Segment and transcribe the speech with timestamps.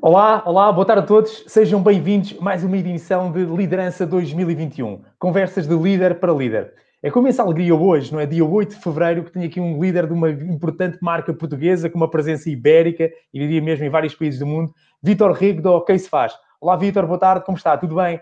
[0.00, 1.44] Olá, olá, boa tarde a todos.
[1.48, 5.02] Sejam bem-vindos a mais uma edição de Liderança 2021.
[5.18, 6.74] Conversas de líder para líder.
[7.02, 8.26] É com imensa alegria hoje, não é?
[8.26, 11.96] Dia 8 de fevereiro, que tenho aqui um líder de uma importante marca portuguesa com
[11.96, 14.72] uma presença ibérica e diria mesmo em vários países do mundo,
[15.02, 16.32] Vítor Rego do OK Se Faz.
[16.60, 17.76] Olá, Vítor, boa tarde, como está?
[17.76, 18.20] Tudo bem?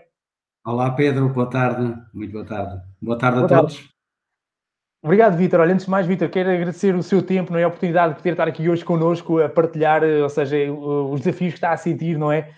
[0.65, 1.95] Olá, Pedro, boa tarde.
[2.13, 2.81] Muito boa tarde.
[3.01, 3.75] Boa tarde boa a tarde.
[3.75, 3.94] todos.
[5.05, 5.59] Obrigado, Vitor.
[5.59, 7.63] Olha, antes de mais, Vitor, quero agradecer o seu tempo, não é?
[7.63, 11.53] A oportunidade de poder estar aqui hoje connosco a partilhar, eh, ou seja, os desafios
[11.53, 12.49] que está a sentir, não é?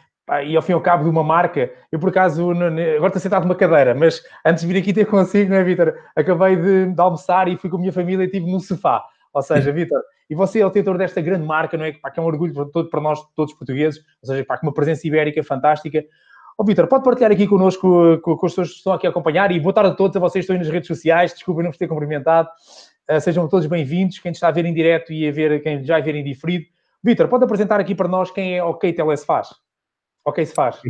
[0.46, 3.44] E ao fim e ao cabo de uma marca, eu por acaso, agora estou sentado
[3.44, 5.94] numa cadeira, mas antes de vir aqui ter consigo, não é, Vitor?
[6.16, 9.04] Acabei de, de, almoçar e fui com a minha família e estive no sofá.
[9.34, 11.92] Ou seja, Vitor, e você é o detentor desta grande marca, não é?
[11.92, 14.68] Que, é um orgulho para, todo, para nós, todos os portugueses, ou seja, pá, com
[14.68, 16.02] uma presença ibérica fantástica.
[16.60, 19.12] Ó, oh, Vitor, pode partilhar aqui connosco, com, com as pessoas que estão aqui a
[19.12, 21.64] acompanhar e boa tarde a todos, a vocês que estão aí nas redes sociais, desculpem
[21.64, 22.50] não vos ter cumprimentado.
[23.08, 25.98] Uh, sejam todos bem-vindos, quem está a ver em direto e a ver, quem já
[25.98, 26.66] a ver em diferido.
[27.04, 29.50] Vitor, pode apresentar aqui para nós quem é OK Tele se faz?
[30.26, 30.82] OK se faz.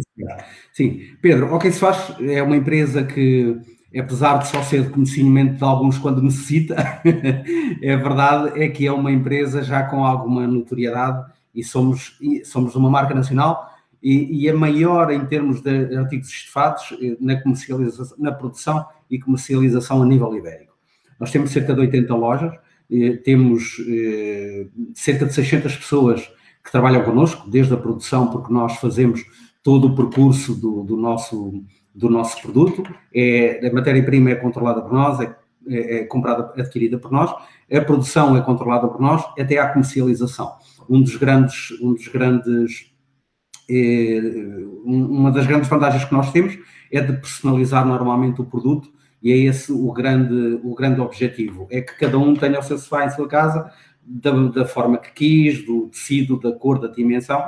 [0.72, 3.58] Sim, Pedro, OK se faz é uma empresa que,
[3.94, 6.75] apesar de só ser conhecimento de alguns quando necessita,
[7.84, 12.89] é verdade, é que é uma empresa já com alguma notoriedade e somos, somos uma
[12.89, 18.31] marca nacional e, e a maior em termos de artigos estefados eh, na comercialização, na
[18.31, 20.73] produção e comercialização a nível ibérico.
[21.20, 22.53] Nós temos cerca de 80 lojas,
[22.92, 26.30] eh, temos eh, cerca de 600 pessoas
[26.64, 29.23] que trabalham connosco, desde a produção, porque nós fazemos
[29.64, 31.64] todo o percurso do, do nosso,
[31.95, 32.84] do nosso produto.
[33.14, 35.36] É, a matéria-prima é controlada por nós, é,
[35.68, 37.34] é, é, comprada, adquirida por nós,
[37.72, 40.53] a produção é controlada por nós, até à comercialização.
[40.90, 42.97] Um dos grandes, um dos grandes é,
[44.83, 46.57] uma das grandes vantagens que nós temos
[46.91, 48.89] é de personalizar normalmente o produto
[49.21, 52.77] e é esse o grande, o grande objetivo, é que cada um tenha o seu
[52.77, 57.43] sofá em sua casa da, da forma que quis, do tecido, da cor, da dimensão,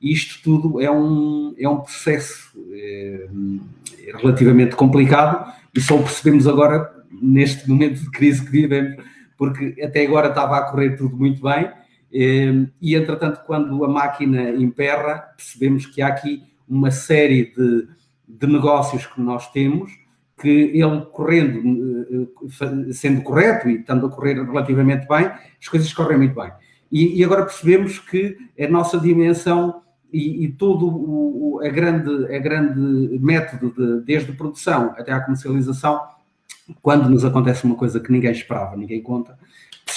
[0.00, 3.28] e isto tudo é um, é um processo é,
[4.06, 6.90] é relativamente complicado e só o percebemos agora
[7.22, 8.96] neste momento de crise que vivemos,
[9.36, 11.70] porque até agora estava a correr tudo muito bem
[12.12, 17.88] e, entretanto, quando a máquina emperra, percebemos que há aqui uma série de,
[18.28, 19.90] de negócios que nós temos
[20.40, 26.16] que ele correndo, eh, sendo correto e estando a correr relativamente bem, as coisas correm
[26.16, 26.50] muito bem.
[26.90, 29.82] E, e agora percebemos que a nossa dimensão
[30.12, 36.00] e, e todo o, a, grande, a grande método, de, desde produção até à comercialização,
[36.82, 39.38] quando nos acontece uma coisa que ninguém esperava, ninguém conta,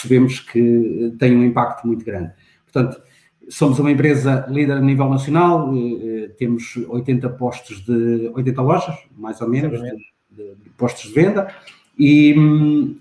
[0.04, 2.34] percebemos que tem um impacto muito grande.
[2.72, 3.02] Portanto,
[3.50, 8.96] somos uma empresa líder a nível nacional, eh, eh, temos 80 postos de 80 lojas,
[9.16, 9.92] mais ou menos, de,
[10.32, 11.54] de, de postos de venda,
[11.98, 12.36] e,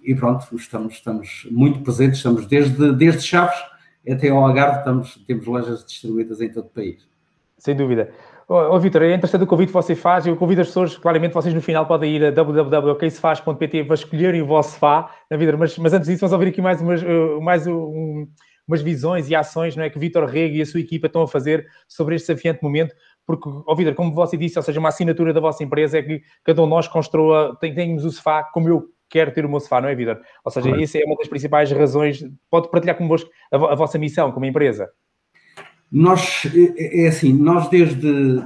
[0.05, 3.57] e, pronto, estamos, estamos muito presentes, estamos desde, desde Chaves
[4.09, 7.07] até ao Algarve, estamos, temos lojas distribuídas em todo o país.
[7.57, 8.11] Sem dúvida.
[8.49, 10.27] Oh, Vitor, é interessante o convite que você faz.
[10.27, 14.47] Eu convido as pessoas, claramente, vocês no final podem ir a www.oksefaz.pt para escolherem o
[14.47, 15.57] vosso FA na vida.
[15.57, 18.27] Mas, mas antes disso, vamos ouvir aqui mais umas, uh, mais um,
[18.67, 21.29] umas visões e ações não é, que Vitor Rego e a sua equipa estão a
[21.29, 22.95] fazer sobre este desafiante momento.
[23.27, 26.23] Porque, oh, Vitor, como você disse, ou seja, uma assinatura da vossa empresa é que
[26.45, 29.61] cada um de nós construa, tem, temos o sofá como eu quero ter o meu
[29.61, 30.21] sofá, não é, Vitor?
[30.45, 30.85] Ou seja, Correto.
[30.85, 32.25] essa é uma das principais razões.
[32.51, 34.91] Pode partilhar convosco a, a vossa missão como empresa.
[35.93, 38.43] Nós, é, é assim, nós desde,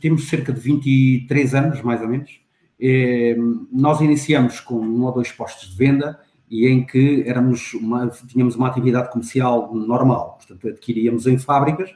[0.00, 2.40] temos cerca de 23 anos, mais ou menos,
[2.80, 3.36] é,
[3.72, 8.54] nós iniciamos com um ou dois postos de venda e em que éramos uma, tínhamos
[8.54, 11.90] uma atividade comercial normal, portanto adquiríamos em fábricas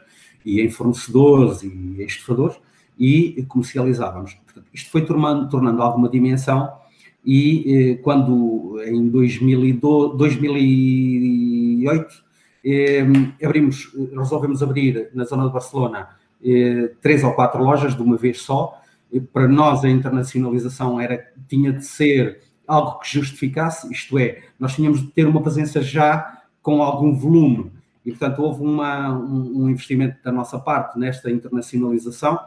[0.45, 2.57] e em fornecedores e em estufadores
[2.99, 4.35] e comercializávamos.
[4.35, 6.69] Portanto, isto foi tornando, tornando alguma dimensão
[7.25, 12.24] e eh, quando em 2008 eh,
[13.43, 16.09] abrimos, resolvemos abrir na zona de Barcelona
[16.45, 18.81] eh, três ou quatro lojas de uma vez só.
[19.33, 25.01] Para nós a internacionalização era, tinha de ser algo que justificasse, isto é, nós tínhamos
[25.01, 27.71] de ter uma presença já com algum volume
[28.05, 32.39] e, portanto, houve uma, um, um, investimento da nossa parte nesta internacionalização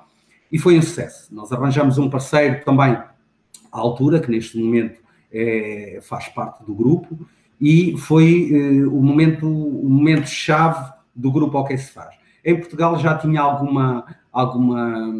[0.52, 1.34] e foi um sucesso.
[1.34, 5.00] Nós arranjamos um parceiro também à altura, que neste momento
[5.32, 7.28] é, faz parte do grupo,
[7.60, 12.16] e foi uh, o momento o momento chave do grupo ao que se faz.
[12.46, 15.14] Em Portugal já tinha alguma alguma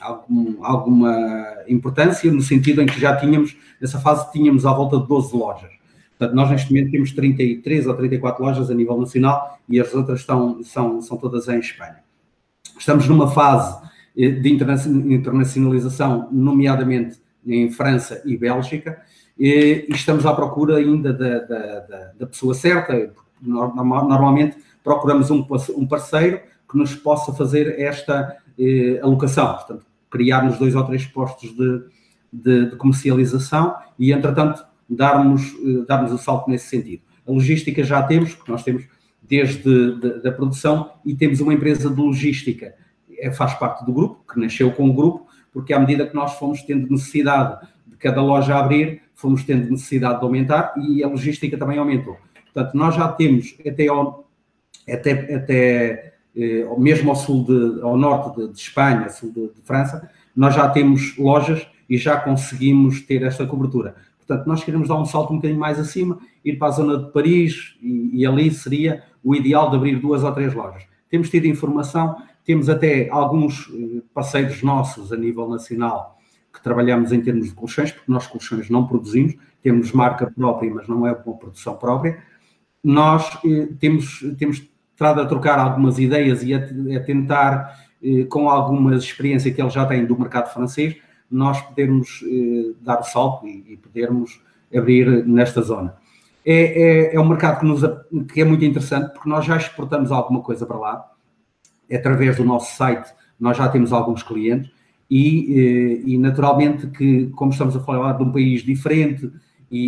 [0.00, 5.06] algum, alguma importância no sentido em que já tínhamos nessa fase tínhamos à volta de
[5.06, 5.78] 12 lojas.
[6.18, 10.20] Portanto, nós neste momento temos 33 ou 34 lojas a nível nacional e as outras
[10.20, 11.98] estão, são, são todas em Espanha.
[12.76, 13.78] Estamos numa fase
[14.16, 19.00] eh, de internacionalização, nomeadamente em França e Bélgica,
[19.38, 23.12] e, estamos à procura ainda da, da, da, pessoa certa.
[23.40, 25.46] Normalmente procuramos um,
[25.76, 29.54] um parceiro que nos possa fazer esta eh, alocação.
[29.54, 31.82] Portanto, criarmos dois ou três postos de,
[32.32, 37.02] de, de comercialização e, entretanto, darmos, eh, darmos o salto nesse sentido.
[37.26, 38.84] A logística já temos, porque nós temos
[39.22, 42.74] desde de, da produção e temos uma empresa de logística,
[43.18, 46.34] é, faz parte do grupo, que nasceu com o grupo, porque à medida que nós
[46.34, 51.56] fomos tendo necessidade de cada loja abrir, fomos tendo necessidade de aumentar e a logística
[51.58, 52.16] também aumentou.
[52.52, 54.28] Portanto, nós já temos até ao,
[54.88, 59.60] até, até eh, mesmo ao sul de, ao norte de, de Espanha, sul de, de,
[59.64, 63.96] França, nós já temos lojas e já conseguimos ter esta cobertura.
[64.18, 67.10] Portanto, nós queremos dar um salto um bocadinho mais acima, ir para a zona de
[67.12, 70.84] Paris e, e ali seria o ideal de abrir duas ou três lojas.
[71.10, 72.16] Temos tido informação,
[72.48, 76.18] temos até alguns eh, parceiros nossos a nível nacional
[76.50, 80.88] que trabalhamos em termos de colchões, porque nós colchões não produzimos, temos marca própria, mas
[80.88, 82.16] não é uma produção própria.
[82.82, 86.56] Nós eh, temos, temos estado a trocar algumas ideias e a,
[86.96, 90.96] a tentar, eh, com alguma experiência que eles já têm do mercado francês,
[91.30, 92.24] nós podermos
[92.80, 94.40] dar o salto e, e, podermos
[94.74, 95.94] abrir nesta zona.
[96.46, 97.82] É, é, é um mercado que, nos,
[98.32, 101.17] que é muito interessante porque nós já exportamos alguma coisa para lá,
[101.96, 104.70] através do nosso site nós já temos alguns clientes
[105.10, 109.30] e, eh, e naturalmente que, como estamos a falar de um país diferente
[109.70, 109.78] e,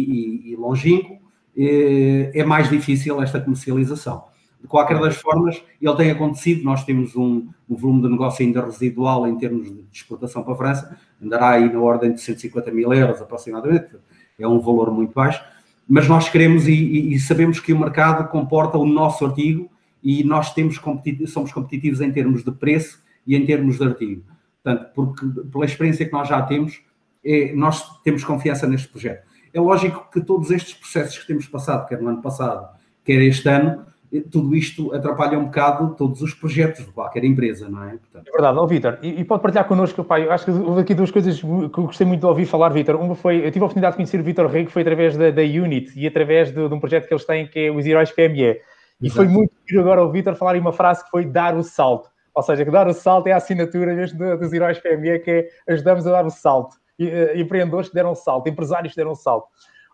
[0.49, 1.19] e, e longínquo,
[1.56, 4.25] eh, é mais difícil esta comercialização.
[4.61, 8.62] De qualquer das formas, ele tem acontecido, nós temos um, um, volume de negócio ainda
[8.62, 12.93] residual em termos de exportação para a França, andará aí na ordem de 150 mil
[12.93, 13.97] euros aproximadamente,
[14.38, 15.43] é um valor muito baixo,
[15.88, 19.70] mas nós queremos e, e sabemos que o mercado comporta o nosso artigo
[20.02, 20.81] e nós temos
[21.26, 24.23] somos competitivos em termos de preço e em termos de artigo.
[24.62, 26.81] Portanto, porque pela experiência que nós já temos,
[27.25, 29.26] é, nós temos confiança neste projeto.
[29.52, 32.69] É lógico que todos estes processos que temos passado, quer no ano passado,
[33.05, 33.85] quer este ano,
[34.31, 37.91] tudo isto atrapalha um bocado todos os projetos de qualquer empresa, não é?
[37.91, 38.26] Portanto...
[38.26, 41.12] É verdade, ó Vitor, e, e, pode partilhar connosco, pai, acho que houve aqui duas
[41.12, 42.97] coisas que eu gostei muito de ouvir falar, Vitor.
[42.97, 45.43] Uma foi, eu tive a oportunidade de conhecer o Vitor que foi através da, da
[45.43, 48.58] Unit e através de, de, um projeto que eles têm, que é os Heróis PME.
[49.00, 49.17] E Exato.
[49.17, 52.11] foi muito giro agora o Vitor falar em uma frase que foi dar o salto.
[52.35, 55.73] Ou seja, que dar o salto é a assinatura mesmo dos Heróis PME, que é
[55.73, 56.76] ajudamos a dar o salto.
[56.99, 59.47] E, uh, empreendedores que deram o salto, empresários que deram o salto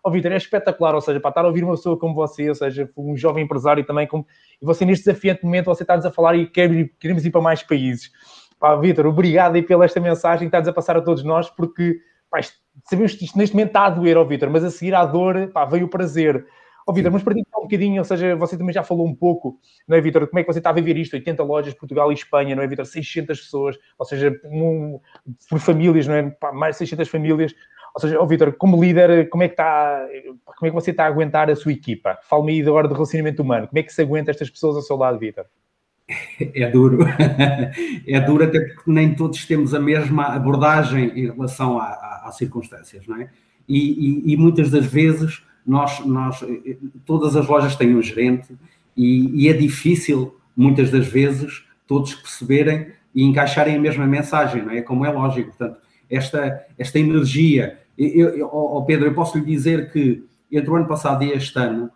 [0.07, 2.55] oh, Vitor, é espetacular, ou seja, para estar a ouvir uma pessoa como você, ou
[2.55, 4.25] seja, um jovem empresário também, como,
[4.61, 6.69] e você neste desafiante momento, você está-nos a falar e quer,
[6.99, 8.11] queremos ir para mais países.
[8.59, 11.99] Pá, Vitor, obrigado aí pela esta mensagem que está-nos a passar a todos nós, porque
[12.31, 12.39] pá,
[12.85, 15.49] sabemos que isto neste momento está a doer, ó Vitor, mas a seguir à dor,
[15.49, 16.45] pá, veio o prazer.
[16.87, 19.13] Ó oh, Vitor, mas para ti um bocadinho, ou seja, você também já falou um
[19.13, 20.25] pouco, não é, Vitor?
[20.25, 21.15] Como é que você está a viver isto?
[21.15, 22.85] 80 lojas, Portugal e Espanha, não é, Vitor?
[22.85, 24.97] 600 pessoas, ou seja, um,
[25.49, 26.29] por famílias, não é?
[26.29, 27.53] Pá, mais de 600 famílias.
[27.93, 30.07] Ou seja, oh, Vitor, como líder, como é que está,
[30.45, 32.17] como é que você está a aguentar a sua equipa?
[32.23, 33.67] Fale-me aí agora de relacionamento humano.
[33.67, 35.45] Como é que se aguenta estas pessoas ao seu lado, Vitor?
[36.39, 36.99] É duro,
[38.07, 43.17] é duro até porque nem todos temos a mesma abordagem em relação às circunstâncias, não
[43.17, 43.29] é?
[43.67, 46.43] E, e, e, muitas das vezes nós, nós,
[47.05, 48.55] todas as lojas têm um gerente
[48.95, 54.71] e, e, é difícil muitas das vezes todos perceberem e encaixarem a mesma mensagem, não
[54.71, 54.81] é?
[54.81, 55.77] Como é lógico, portanto,
[56.09, 57.79] esta, esta energia.
[57.97, 61.57] Eu, eu, oh Pedro, eu posso lhe dizer que entre o ano passado e este
[61.59, 61.91] ano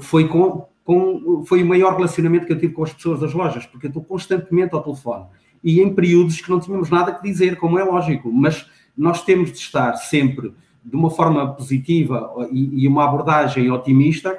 [0.00, 3.64] foi com, com foi o maior relacionamento que eu tive com as pessoas das lojas,
[3.66, 5.26] porque eu estou constantemente ao telefone
[5.62, 9.50] e em períodos que não tínhamos nada que dizer, como é lógico, mas nós temos
[9.50, 10.52] de estar sempre
[10.84, 14.36] de uma forma positiva e, e uma abordagem otimista,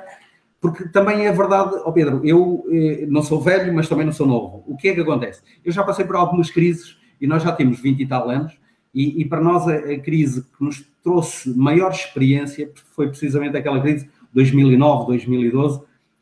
[0.61, 4.25] porque também é verdade, oh Pedro, eu eh, não sou velho, mas também não sou
[4.25, 4.63] novo.
[4.67, 5.41] O que é que acontece?
[5.63, 8.57] Eu já passei por algumas crises e nós já temos 20 e tal anos,
[8.93, 13.81] e, e para nós a, a, crise que nos trouxe maior experiência foi precisamente aquela
[13.81, 15.81] crise 2009, 2012,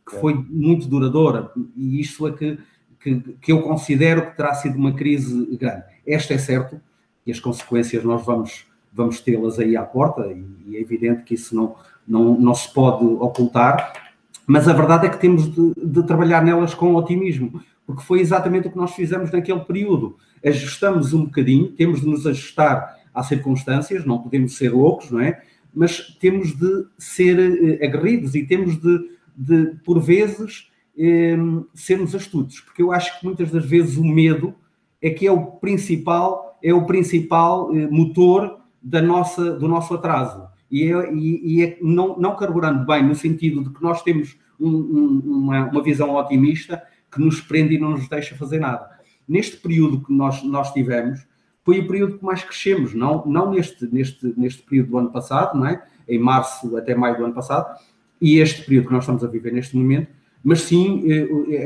[0.09, 1.51] que foi muito duradoura.
[1.75, 2.57] E isto é que,
[2.99, 5.83] que, que eu considero que terá sido uma crise grande.
[6.05, 6.81] Esta é certo,
[7.25, 11.55] e as consequências nós vamos, vamos tê-las aí à porta, e, é evidente que isso
[11.55, 11.75] não,
[12.07, 14.13] não, não se pode ocultar,
[14.45, 18.67] mas a verdade é que temos de, de trabalhar nelas com otimismo, porque foi exatamente
[18.67, 24.05] o que nós fizemos naquele período ajustamos um bocadinho, temos de nos ajustar às circunstâncias,
[24.05, 25.41] não podemos ser loucos, não é?
[25.73, 31.37] Mas temos de ser eh, aguerridos e temos de, de por vezes, eh,
[31.73, 34.53] sermos astutos, porque eu acho que muitas das vezes o medo
[35.01, 40.47] é que é o principal, é o principal eh, motor da nossa, do nosso atraso.
[40.69, 44.37] E é, e, e é não, não carburando bem, no sentido de que nós temos
[44.59, 48.93] um, um, uma, uma visão otimista que nos prende e não nos deixa fazer nada
[49.27, 51.25] neste período que nós, nós tivemos,
[51.63, 55.57] foi o período que mais crescemos, não, não neste, neste, neste período do ano passado,
[55.57, 55.83] não é?
[56.07, 57.79] em março até maio do ano passado,
[58.19, 60.09] e este período que nós estamos a viver neste momento,
[60.43, 61.03] mas sim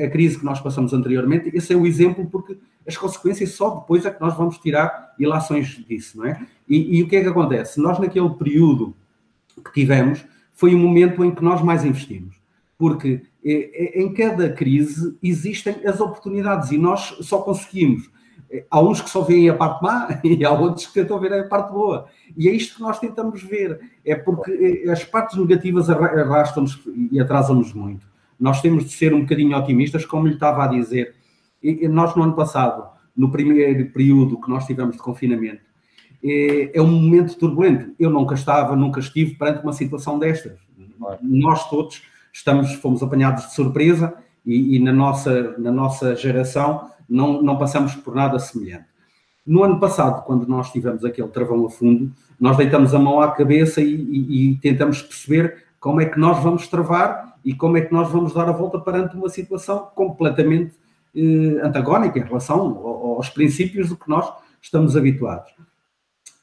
[0.05, 2.57] a crise que nós passamos anteriormente, esse é o exemplo porque
[2.87, 6.45] as consequências só depois é que nós vamos tirar ilações disso, não é?
[6.69, 7.81] E, e o que é que acontece?
[7.81, 8.95] Nós naquele período
[9.63, 12.35] que tivemos, foi o momento em que nós mais investimos.
[12.77, 18.09] Porque em cada crise existem as oportunidades e nós só conseguimos.
[18.69, 21.43] Há uns que só veem a parte má e há outros que tentam ver a
[21.47, 22.07] parte boa.
[22.35, 23.79] E é isto que nós tentamos ver.
[24.05, 26.79] É porque as partes negativas arrastam-nos
[27.11, 28.07] e atrasam-nos muito.
[28.39, 31.15] Nós temos de ser um bocadinho otimistas, como lhe estava a dizer.
[31.89, 35.61] Nós, no ano passado, no primeiro período que nós tivemos de confinamento,
[36.23, 37.93] é, é um momento turbulento.
[37.99, 40.57] Eu nunca estava, nunca estive perante uma situação destas.
[41.21, 42.01] Nós todos
[42.31, 44.13] estamos, fomos apanhados de surpresa
[44.45, 48.85] e, e, na, nossa, na nossa geração não, não passamos por nada semelhante.
[49.45, 53.31] No ano passado, quando nós tivemos aquele travão a fundo, nós deitamos a mão à
[53.31, 57.81] cabeça e, e, e tentamos perceber como é que nós vamos travar e como é
[57.81, 60.73] que nós vamos dar a volta perante uma situação completamente
[61.15, 62.59] eh, antagónica em relação
[63.15, 65.51] aos princípios do que nós estamos habituados.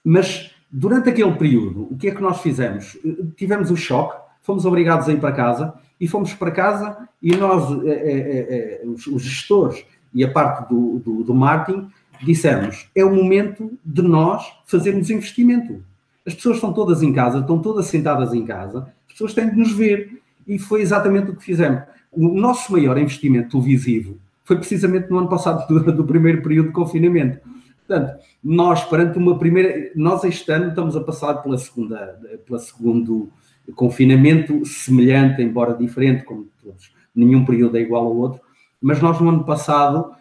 [0.04, 2.98] Mas durante aquele período, o que é que nós fizemos?
[3.36, 7.70] Tivemos o choque, fomos obrigados a ir para casa e fomos para casa e nós,
[7.84, 11.88] é, é, é, os, os, gestores e a parte do, do, do marketing,
[12.22, 15.82] dissemos: é o momento de nós fazermos investimento.
[16.26, 19.56] As pessoas estão todas em casa, estão todas sentadas em casa, as pessoas têm de
[19.56, 20.20] nos ver.
[20.46, 21.82] E foi exatamente o que fizemos.
[22.12, 26.72] O nosso maior investimento televisivo foi precisamente no ano passado, do, do primeiro período de
[26.72, 27.40] confinamento
[27.86, 29.92] Portanto, nós, perante uma primeira.
[29.94, 33.30] Nós, este ano, estamos a passar pela segunda, pela segundo
[33.74, 36.92] confinamento semelhante, embora diferente, como todos.
[37.14, 38.40] Nenhum período é igual ao outro.
[38.80, 40.12] Mas nós, no ano passado,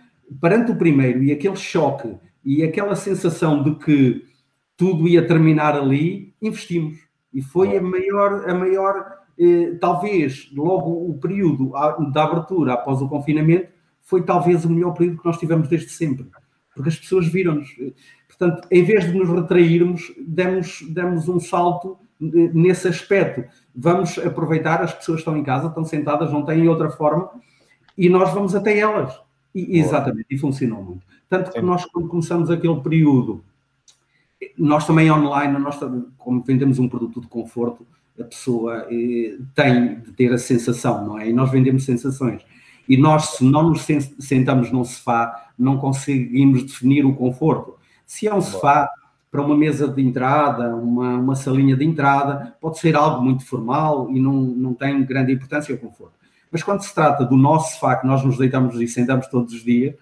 [0.42, 4.26] perante o primeiro e aquele choque e aquela sensação de que
[4.76, 7.00] tudo ia terminar ali, investimos.
[7.34, 11.72] E foi a maior, a maior eh, talvez, logo o período
[12.12, 13.68] da abertura após o confinamento,
[14.02, 16.30] foi talvez o melhor período que nós tivemos desde sempre
[16.74, 17.70] porque as pessoas viram-nos.
[18.28, 23.44] Portanto, em vez de nos retrairmos, demos, demos um salto nesse aspecto.
[23.76, 27.30] Vamos aproveitar, as pessoas estão em casa, estão sentadas, não têm outra forma,
[27.98, 29.20] e nós vamos até elas.
[29.54, 31.06] E, exatamente, e funcionou muito.
[31.30, 31.66] Tanto que Sim.
[31.66, 33.44] nós, quando começamos aquele período,
[34.58, 35.80] nós também online, nós,
[36.18, 37.86] como vendemos um produto de conforto,
[38.20, 41.30] a pessoa eh, tem de ter a sensação, não é?
[41.30, 42.46] E nós vendemos sensações.
[42.88, 43.86] E nós, se não nos
[44.20, 47.78] sentamos num sofá, não conseguimos definir o conforto.
[48.06, 48.90] Se é um sofá
[49.32, 54.12] para uma mesa de entrada, uma, uma salinha de entrada, pode ser algo muito formal
[54.12, 56.14] e não, não tem grande importância o conforto.
[56.52, 59.64] Mas quando se trata do nosso sofá, que nós nos deitamos e sentamos todos os
[59.64, 59.96] dias,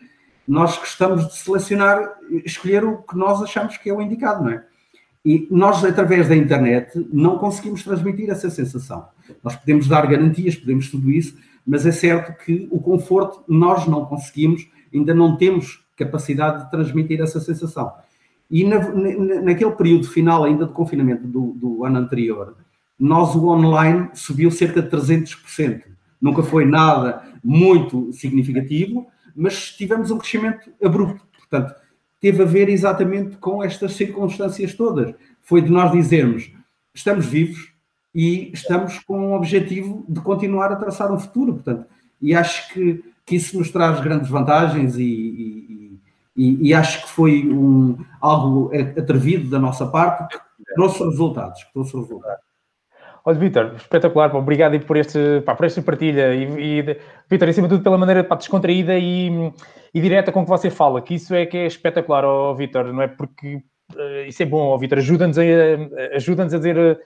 [0.46, 4.66] nós gostamos de selecionar, escolher o que nós achamos que é o indicado, não é?
[5.24, 9.08] E nós, através da internet, não conseguimos transmitir essa sensação.
[9.44, 14.06] Nós podemos dar garantias, podemos tudo isso, mas é certo que o conforto nós não
[14.06, 17.92] conseguimos, ainda não temos capacidade de transmitir essa sensação.
[18.50, 22.58] E na, na, naquele período final ainda de confinamento do, do, ano anterior,
[23.00, 25.84] nós o online subiu cerca de 300%.
[26.20, 31.26] Nunca foi nada muito significativo, mas tivemos um crescimento abrupto.
[31.38, 31.74] Portanto,
[32.22, 35.14] teve a ver exatamente com estas circunstâncias todas.
[35.42, 36.52] Foi de nós dizermos,
[36.94, 37.72] estamos vivos,
[38.14, 41.86] e estamos com o objetivo de continuar a traçar um futuro, portanto,
[42.22, 46.00] e acho que, que isso nos traz grandes vantagens e, e,
[46.36, 51.74] e, e acho que foi um, algo atrevido da nossa parte que trouxe resultados, que
[51.74, 52.51] trouxe resultados.
[53.24, 56.98] Olha, Vitor, espetacular, pá, obrigado por, este, pá, por esta partilha e, e
[57.30, 59.30] Vitor, acima de tudo pela maneira pá, descontraída e,
[59.94, 63.04] e direta com que você fala, que isso é que é espetacular, oh, Vitor, não
[63.04, 63.08] é?
[63.08, 63.58] Porque
[63.94, 65.44] uh, isso é bom, oh, Vitor, ajuda-nos a,
[66.16, 67.00] ajuda a dizer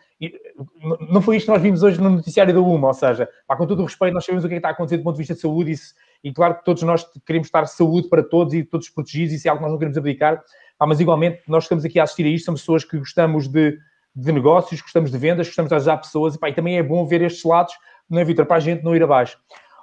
[1.10, 3.68] não foi isto que nós vimos hoje no noticiário da UMA, ou seja, pá, com
[3.68, 5.20] todo o respeito, nós sabemos o que, é que está a acontecer do ponto de
[5.20, 8.64] vista de saúde e, e, claro que todos nós queremos estar saúde para todos e
[8.64, 10.42] todos protegidos, isso é algo que nós não queremos abdicar,
[10.80, 13.78] mas igualmente nós estamos aqui a assistir a isto, somos pessoas que gostamos de,
[14.16, 17.06] de negócios, gostamos de vendas, gostamos de ajudar pessoas e, pá, e também é bom
[17.06, 17.74] ver estes lados,
[18.10, 19.38] não é, Vitor, para a gente não ir abaixo.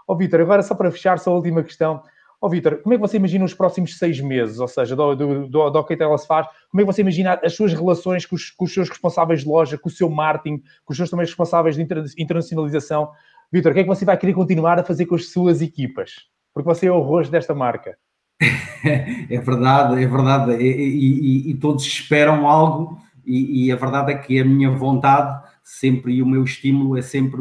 [0.09, 2.03] Ó, oh, Vitor, agora só para fechar, só a última questão.
[2.41, 5.15] Ó oh, Vitor, como é que você imagina os próximos seis meses, ou seja, do,
[5.15, 8.25] do, do, do que ela se faz, como é que você imagina as suas relações
[8.25, 11.11] com os, com os, seus responsáveis de loja, com o seu marketing, com os seus
[11.11, 13.11] também responsáveis de inter, internacionalização?
[13.53, 16.13] Vitor, o que é que você vai querer continuar a fazer com as suas equipas?
[16.55, 17.97] Porque você é o rosto desta marca.
[19.31, 24.17] É verdade, é verdade, e, e, e todos esperam algo, e, e, a verdade é
[24.17, 27.41] que a minha vontade sempre e o meu estímulo é sempre,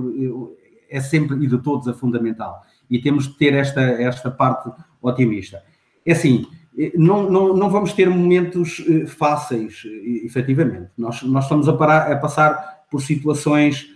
[0.90, 2.62] é sempre, e de todos, é fundamental.
[2.90, 4.70] E temos de ter esta, esta parte
[5.02, 5.62] otimista.
[6.06, 6.46] É assim,
[6.78, 10.90] eh, não, não, não vamos ter momentos eh, fáceis, eh, efetivamente.
[10.98, 13.90] Nós, nós estamos a, parar, a passar por situações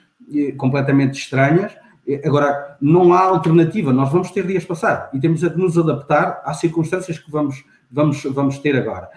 [0.57, 1.71] completamente estranhas
[2.23, 6.59] Agora, não há alternativa, nós vamos ter dias passar e temos de nos adaptar às
[6.59, 9.09] circunstâncias que vamos, vamos, vamos ter agora.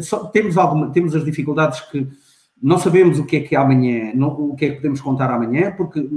[0.00, 2.06] Só, temos, alguma, temos as dificuldades que
[2.62, 5.72] não sabemos o que é que amanhã, não, o que é que podemos contar amanhã,
[5.76, 6.08] porque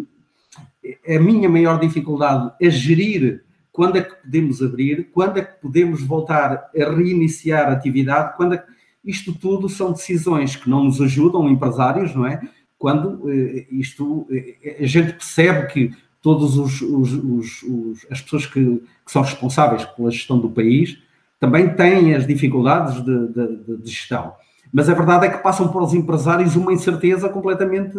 [1.08, 6.02] a minha maior dificuldade é gerir quando é que podemos abrir, quando é que podemos
[6.02, 8.66] voltar a reiniciar a atividade, quando é que...
[9.06, 12.42] isto tudo são decisões que não nos ajudam, empresários, não é?
[12.76, 15.92] Quando eh, isto, eh, a gente percebe que
[16.24, 20.98] todos os, os, os, os as pessoas que, que, são responsáveis pela gestão do país
[21.40, 24.34] também têm as dificuldades de, de, de gestão.
[24.74, 27.98] Mas a verdade é que passam para os empresários uma incerteza completamente,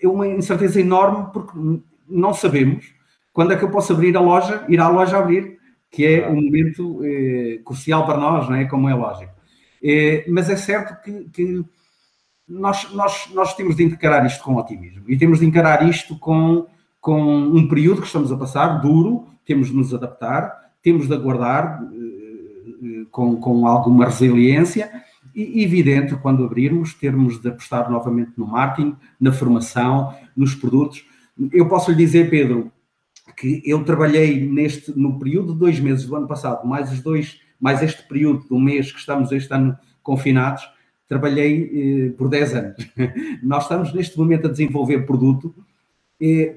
[0.00, 1.58] é uma incerteza enorme, porque
[2.08, 2.94] não sabemos
[3.32, 5.58] quando é que eu posso abrir a loja, ir à loja abrir,
[5.90, 8.64] que é um momento eh, crucial para nós, não é?
[8.64, 9.32] Como é lógico.
[9.82, 11.64] Eh, mas é certo que, que,
[12.48, 16.66] nós, nós, nós temos de encarar isto com otimismo e temos de encarar isto com,
[16.98, 21.82] com um período que estamos a passar, duro, temos de nos adaptar, temos de aguardar
[23.10, 24.88] com, com alguma resiliência
[25.34, 31.04] e, evidente, quando abrirmos, termos de apostar novamente no marketing, na formação, nos produtos.
[31.52, 32.70] Eu posso lhe dizer, Pedro,
[33.36, 37.40] que eu trabalhei neste, no período de dois meses do ano passado, mais os dois,
[37.60, 40.62] mais este período do mês que estamos este ano confinados,
[41.08, 42.76] trabalhei eh, por 10 anos.
[43.42, 45.52] Nós estamos neste momento a desenvolver produto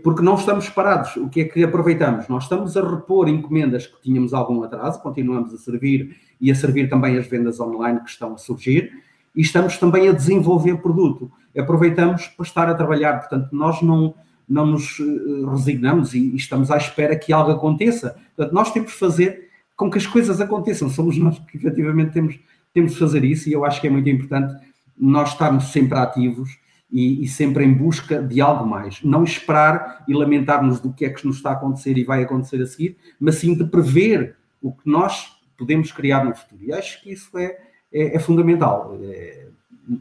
[0.04, 1.16] porque não estamos parados.
[1.18, 2.28] O que é que aproveitamos?
[2.28, 6.90] Nós estamos a repor encomendas que tínhamos algum atraso, continuamos a servir e a servir
[6.90, 8.92] também as vendas online que estão a surgir
[9.36, 11.32] e estamos também a desenvolver produto.
[11.58, 14.14] Aproveitamos para estar a trabalhar, portanto, nós não,
[14.48, 18.16] não nos eh, resignamos e, estamos à espera que algo aconteça.
[18.36, 20.90] Portanto, nós temos de fazer com que as coisas aconteçam.
[20.90, 22.40] Somos nós que efetivamente temos,
[22.74, 24.56] temos de fazer isso e eu acho que é muito importante
[24.98, 26.58] nós estarmos sempre ativos
[26.92, 29.04] e, e, sempre em busca de algo mais.
[29.04, 32.62] Não esperar e lamentarmos do que é que nos está a acontecer e vai acontecer
[32.62, 36.64] a seguir, mas sim de prever o que nós podemos criar no futuro.
[36.64, 37.58] E acho que isso é,
[37.94, 38.98] é, é fundamental.
[39.04, 39.48] É,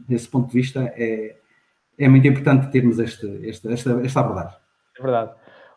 [0.07, 1.35] desse ponto de vista, é,
[1.97, 4.57] é muito importante termos este, este, esta, esta abordagem.
[4.97, 5.31] É verdade.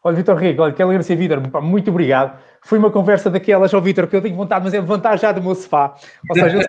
[0.04, 2.38] Olha, Vitor Rico, olha, quero agradecer, Vitor, muito obrigado.
[2.60, 5.42] Foi uma conversa daquelas, oh, Vitor, que eu tenho vontade, mas é levantar já do
[5.42, 5.94] meu sofá.
[6.28, 6.64] Ou seja,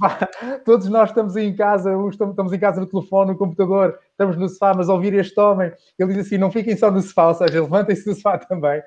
[0.64, 4.74] Todos nós estamos em casa, estamos em casa no telefone, no computador, estamos no sofá,
[4.74, 8.04] mas ouvir este homem, ele diz assim: não fiquem só no sofá, ou seja, levantem-se
[8.04, 8.82] do sofá também.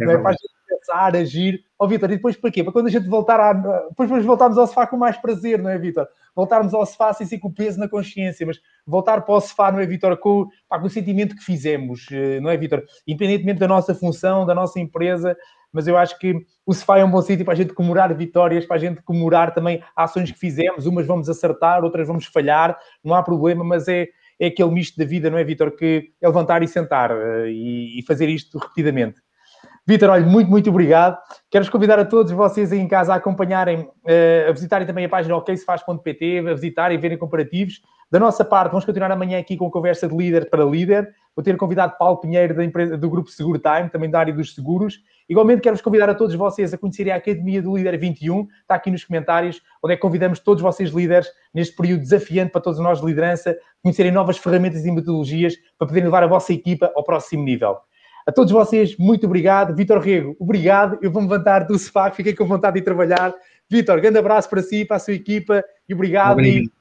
[0.00, 0.14] É é?
[0.14, 1.64] A gente pensar, agir.
[1.78, 2.64] Ó, oh, Vitor, e depois para quê?
[2.64, 3.52] Para quando a gente voltar a.
[3.52, 6.06] Depois vamos voltarmos ao sofá com mais prazer, não é, Vitor?
[6.34, 9.70] Voltarmos ao sofá sem ser com o peso na consciência, mas voltar para o sofá,
[9.70, 10.16] não é, Vitor?
[10.16, 12.82] Com, com o sentimento que fizemos, eh, não é, Vitor?
[13.06, 15.36] Independentemente da nossa função, da nossa empresa,
[15.76, 16.34] mas eu acho que
[16.64, 19.52] o Sefai é um bom sítio para a gente comemorar vitórias, para a gente comemorar
[19.52, 24.08] também ações que fizemos, umas vamos acertar, outras vamos falhar, não há problema, mas é,
[24.40, 25.70] é aquele misto da vida, não é, Vitor?
[25.76, 29.20] Que é levantar e sentar uh, e, e, fazer isto repetidamente.
[29.86, 31.18] Vitor, olha, muito, muito obrigado.
[31.50, 35.10] Quero-vos convidar a todos vocês aí em casa a acompanharem, uh, a visitarem também a
[35.10, 37.82] página oksefaz.pt, a visitarem e verem comparativos.
[38.10, 41.12] Da nossa parte, vamos continuar amanhã aqui com conversa de líder para líder.
[41.36, 44.54] Vou ter convidado Paulo Pinheiro da empresa, do Grupo Seguro Time, também da área dos
[44.54, 45.02] seguros.
[45.28, 48.90] Igualmente, quero-vos convidar a todos vocês a conhecerem a Academia do Líder 21, está aqui
[48.90, 53.00] nos comentários, onde é que convidamos todos vocês líderes, neste período desafiante para todos nós
[53.00, 57.44] de liderança, conhecerem novas ferramentas e metodologias para poderem levar a vossa equipa ao próximo
[57.44, 57.76] nível.
[58.26, 59.76] A todos vocês, muito obrigado.
[59.76, 60.98] Vitor Rego, obrigado.
[61.02, 63.34] Eu vou-me levantar do sofá, fiquei com vontade de trabalhar.
[63.68, 66.32] Vitor, grande abraço para si, para a sua equipa e obrigado.
[66.32, 66.76] obrigado.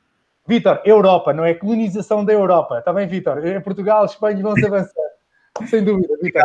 [0.47, 1.53] Vitor, Europa, não é?
[1.53, 2.79] Colonização da Europa.
[2.79, 3.38] Está bem, Vitor?
[3.63, 5.03] Portugal, Espanha vão-se avançar.
[5.67, 6.43] Sem dúvida, Vitor.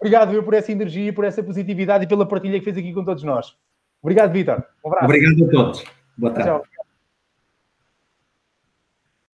[0.00, 3.04] Obrigado, eu, por essa energia, por essa positividade e pela partilha que fez aqui com
[3.04, 3.56] todos nós.
[4.02, 4.64] Obrigado, Vitor.
[4.84, 5.04] Um abraço.
[5.04, 5.84] Obrigado a todos.
[6.18, 6.48] Boa tarde.
[6.48, 6.64] Tchau.